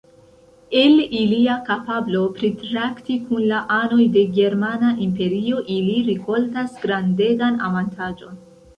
El 0.83 0.95
ilia 1.19 1.57
kapablo 1.67 2.21
pritrakti 2.39 3.19
kun 3.27 3.45
la 3.53 3.61
anoj 3.77 4.09
de 4.17 4.25
germana 4.41 4.93
imperio, 5.07 5.63
ili 5.79 5.97
rikoltas 6.13 6.77
grandegan 6.89 7.67
avantaĝon. 7.73 8.47